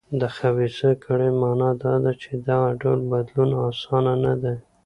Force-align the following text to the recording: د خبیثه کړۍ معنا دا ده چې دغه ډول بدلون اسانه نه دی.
د 0.19 0.21
خبیثه 0.37 0.91
کړۍ 1.03 1.31
معنا 1.41 1.69
دا 1.83 1.93
ده 2.03 2.11
چې 2.21 2.31
دغه 2.47 2.69
ډول 2.81 2.99
بدلون 3.11 3.51
اسانه 3.69 4.13
نه 4.25 4.33
دی. 4.41 4.55